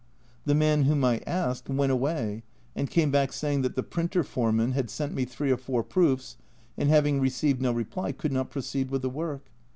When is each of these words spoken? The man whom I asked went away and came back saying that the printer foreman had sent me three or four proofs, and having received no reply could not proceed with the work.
The 0.45 0.55
man 0.55 0.85
whom 0.85 1.05
I 1.05 1.19
asked 1.27 1.69
went 1.69 1.91
away 1.91 2.41
and 2.75 2.89
came 2.89 3.11
back 3.11 3.31
saying 3.31 3.61
that 3.61 3.75
the 3.75 3.83
printer 3.83 4.23
foreman 4.23 4.71
had 4.71 4.89
sent 4.89 5.13
me 5.13 5.25
three 5.25 5.51
or 5.51 5.57
four 5.57 5.83
proofs, 5.83 6.37
and 6.75 6.89
having 6.89 7.19
received 7.19 7.61
no 7.61 7.71
reply 7.71 8.11
could 8.11 8.31
not 8.33 8.49
proceed 8.49 8.89
with 8.89 9.03
the 9.03 9.11
work. 9.11 9.51